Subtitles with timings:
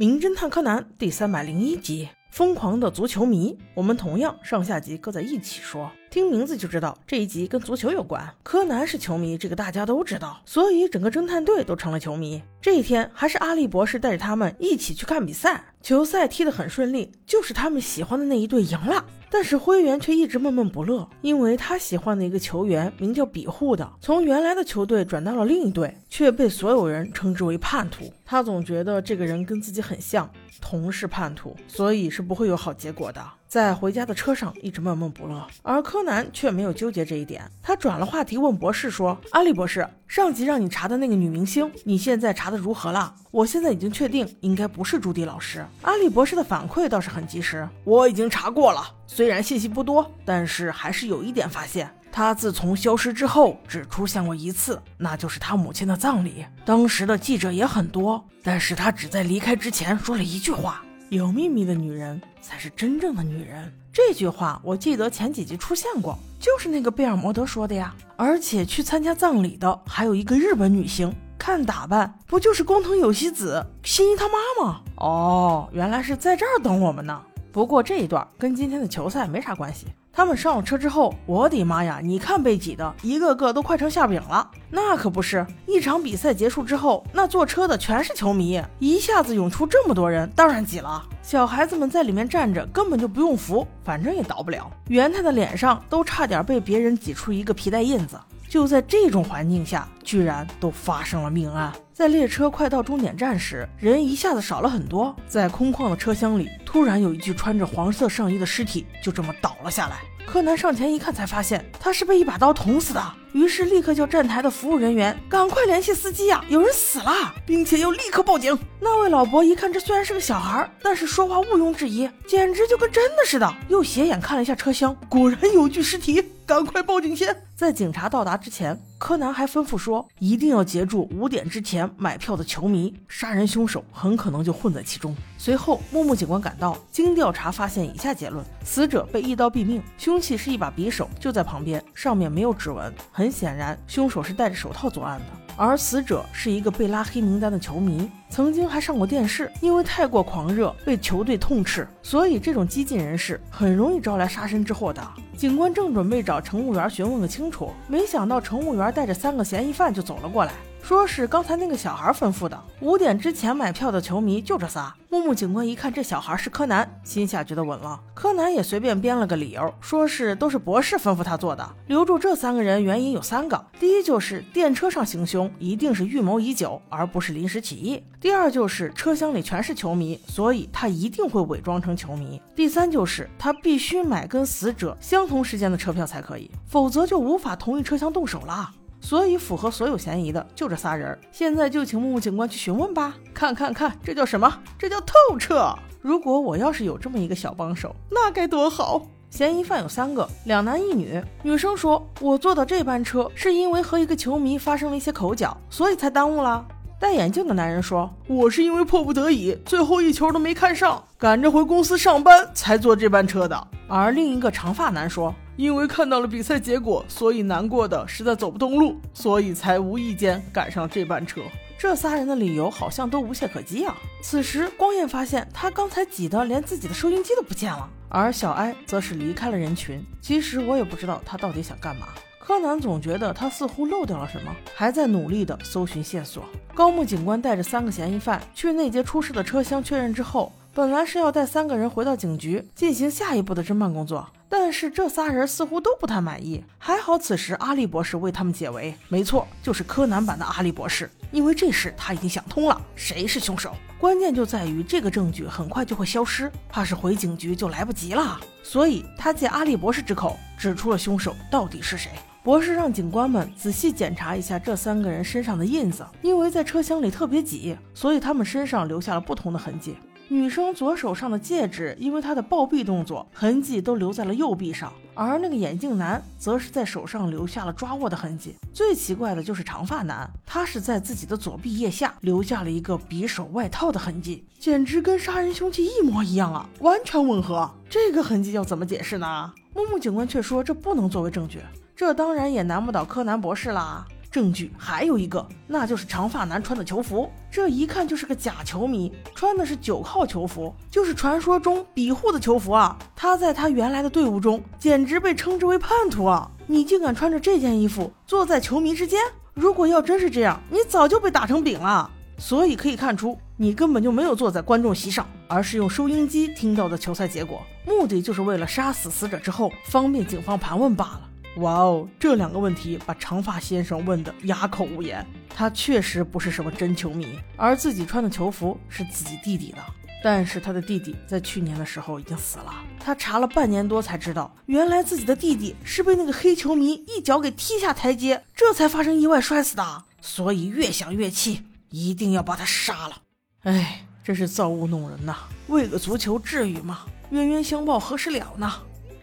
[0.00, 3.58] 名侦探柯南第三百零一集：疯狂的足球迷。
[3.74, 8.32] 我们同样上下集搁在一起说，听名字就知道这一集跟足球有关。
[8.44, 12.40] 柯南是球迷，这个大家都知道，所以整个侦探队都成了球迷。
[12.62, 19.04] 这一天还是阿笠博士带着他们一起去看比赛，球赛踢得很顺利，就是他们喜欢的那一队赢了。
[19.30, 28.12] 但是灰原却一直闷闷不乐，因为他喜欢的一个球员名叫比护的，从原来的球队转到了另一队，却被所有人称之为叛徒。
[28.24, 33.22] 他总觉得这个人跟自己很像，同是叛徒，所以是不会有好结果的。
[33.46, 37.42] 在回家的车上一直闷闷不乐，而柯南却没有纠结这一点。
[37.62, 43.14] 他转了话题问博士说：“阿笠博士，上级让你查的那个女明星，你现在查的如何了？
[43.30, 51.90] 我现在已经确定，应该不是朱迪老师。”阿笠博士的反馈倒是很及时，我已经查过了，虽然信息不多，但是还是有一点发现。
[52.12, 56.44] 他自从消失之后，只出现过一次，那就是他母亲的葬礼。
[56.64, 60.84] 当时的记者也很多，但是他只在离开之前说了一句话。
[61.08, 63.72] 有秘密的女人才是真正的女人。
[63.90, 67.94] 这句话我记得前几集出现过，就是那个贝尔摩德说的呀。
[68.16, 74.80] 而且去参加葬礼的还有一个日本女星，看打扮不就是工藤有希子、新一他妈吗？
[74.96, 77.22] 哦，原来是在这儿等我们呢。
[77.50, 79.86] 不过这一段跟今天的球赛没啥关系。
[80.12, 82.00] 他们上了车之后，我的妈呀！
[82.02, 84.50] 你看被挤的，一个个都快成馅饼了。
[84.68, 91.04] 那可不是，一场比赛结束之后，那坐车的全是球迷，一下子涌出这么多人，当然挤了。
[91.22, 94.68] 小孩子们在里面站着，根本就不用扶，反正也倒不了。
[94.88, 98.18] 元太的脸上都差点被别人挤出一个皮带印子。
[98.48, 101.72] 就在这种环境下，居然都发生了命案。
[101.98, 105.12] 在列车快到终点站时，人一下子少了很多。
[105.26, 109.96] 在空旷的车厢里，突然有一具穿着黄色上衣的尸体就这么倒了下来。
[110.24, 113.02] 柯南上前一看，才发现他是被一把刀捅死的。
[113.32, 118.56] 于是立刻叫站台的服务人员赶快联系司机呀，有人死了，并且要立刻报警。
[118.78, 123.54] 那位老伯一看，这虽然是个小孩，但是说话毋庸置疑，简直就跟真的似的。
[123.68, 127.36] 又斜眼看了一下车厢，果然有具尸体，赶快报警先。
[127.54, 135.14] 在警察到达之前，柯南还吩咐说，一定要截住五点之前买票的球迷，杀人凶手很可能就混在其中。
[135.36, 142.90] 随后，木木警官赶到，经调查发现以下结论：死者被一刀毙命，凶器是一把匕首，就在旁边，上面没有指纹。
[143.12, 145.37] 很显然，凶手是戴着手套作案的。
[145.58, 155.02] 而死者是一个被拉黑名单的球迷，曾经还上过电视，因为太过狂热被球队痛斥，所以这种激进人士很容易招来杀身之祸的。
[155.36, 160.52] 警官正准备找乘务员询问个清楚，没想到乘务员带着三个嫌疑犯就走了过来。
[160.82, 164.94] 说是刚才那个小孩吩咐的，五点之前买票的球迷就这仨。
[165.10, 167.98] 木木警官一看这小孩是柯南，心下觉得稳了。
[168.14, 171.66] 柯南也随便编了个理由，说是都是博士吩咐他做的。
[171.86, 188.70] 留住这三个人原因有三个：第一就是电车上行凶一定是预谋已久，而不是临时起意；第二就是车厢里全是球迷，所以他一定会伪装成球迷；第三就是他必须买跟死者相同时间的车票才可以，否则就无法同一车厢动手了。
[189.08, 194.60] 所以符合所有嫌疑的就这仨人，现在就请木木警官去询问吧，看看看，这叫什么？
[194.78, 195.74] 这叫透彻。
[196.02, 199.00] 如果我要是有这么一个小帮手，那该多好！
[199.30, 201.18] 嫌疑犯有三个，两男一女。
[201.42, 206.62] 女生说：“我坐的这班车是因为和一个球迷发生了一些口角，所以才耽误了。”
[207.00, 215.34] 戴眼镜的男人说：“我是因为迫不得已，最后一球都没看上，赶着回公司上班才坐这班车的。”而另一个长发男说。
[215.58, 221.40] 因为看到了比赛结果，所以难过的实在走不动路，所以才无意间赶上这班车。
[221.76, 223.96] 这仨人的理由好像都无懈可击啊！
[224.22, 230.00] 此时，光彦发现他刚才挤得连自己的收音机都不见了，而小哀则是离开了人群。
[230.20, 232.06] 其实我也不知道他到底想干嘛。
[232.48, 236.48] 柯南总觉得他似乎漏掉了什么，还在努力的搜寻线索。
[236.74, 244.26] 高木警官带着三个嫌疑犯去那节出事的车厢确认之后，本来是要带三个人回到警局进行下一步的侦办工作。
[244.48, 251.10] 但是这仨人似乎都不太满意，还好此时阿笠博士为他们解围，没错，就是柯南版的阿笠博士。
[251.30, 253.76] 因为这事他已经想通了，谁是凶手？
[254.00, 258.40] 关键就在于这个证据很快就会消失，怕是回警局就来不及了。
[258.62, 262.10] 所以他借阿笠博士之口指出了凶手到底是谁。
[262.42, 269.96] 博士让警官们仔细检查一下这三个人身上的印子，因为在车厢里特别挤，所以他们身上留下了不同的痕迹。
[270.30, 278.54] 女生左手上的戒指，因为她的暴毙动作，痕迹都留在了右臂上；而那个眼镜男，则是在手上留下了抓握的痕迹。
[278.74, 287.70] 最奇怪的就是长发男，他是在自己的左臂腋下留下了一个匕首外套的痕迹，简直跟杀人凶器一模一样啊，完全吻合。
[287.88, 289.50] 这个痕迹要怎么解释呢？
[289.74, 291.60] 木木警官却说这不能作为证据，
[291.96, 294.06] 这当然也难不倒柯南博士啦。
[294.30, 302.98] 证据还有一个，那就是长发男穿的囚服，这一看就是个假球迷，穿的是九号囚服，就是传说中比护的囚服啊。
[303.16, 306.50] 他在他原来的队伍中，简直被称之为叛徒啊！
[306.66, 309.18] 你竟敢穿着这件衣服坐在球迷之间？
[309.54, 312.10] 如果要真是这样，你早就被打成饼了。
[312.36, 321.27] 所以可以看出，你根本就没有坐在观众席上，而是用收音机听到的球赛结果，目的就是为了杀死死者之后方便警方盘问罢了。
[321.56, 325.26] 哇哦，这两个问题把长发先生问得哑口无言。
[325.48, 329.78] 他确实不是什么真球迷，而自己穿的球服是自己弟弟的。
[330.22, 340.04] 但是他的弟弟在去年的时候已经死了，他查了半年多才知道，原来自己的弟弟是被那个黑球迷一脚给踢下台阶，这才发生意外摔死的。
[340.20, 341.62] 所以越想越气。
[341.90, 343.16] 一定要把他杀了！
[343.62, 345.34] 哎，真是造物弄人呐！
[345.68, 347.06] 为个足球至于吗？
[347.30, 348.70] 冤冤相报何时了呢？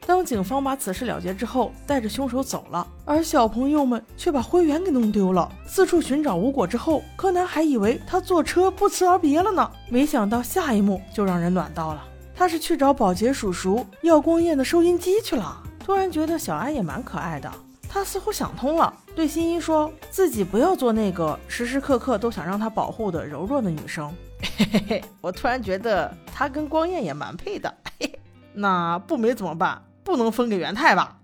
[0.07, 9.71] 当警方把此事了结之后，带着凶手走了，而小朋友们却把灰原给弄丢了，四处寻找无果之后，柯南还以为他坐车不辞而别了呢。
[9.89, 12.03] 没想到下一幕就让人暖到了，
[12.35, 15.61] 他是去找保洁叔叔要光彦的收音机去了。
[15.79, 17.51] 突然觉得小安也蛮可爱的。
[17.87, 24.13] 他似乎想通了，对新一说自己不要做那个时时刻刻都想让他保护的柔弱的女生。
[24.59, 27.73] 嘿嘿嘿，我突然觉得他跟光彦也蛮配的。
[27.99, 28.19] 嘿嘿，
[28.53, 29.81] 那不美怎么办？
[30.05, 31.17] 不能分给元太吧？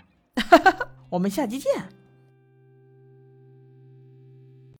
[1.11, 2.00] 我们下集见。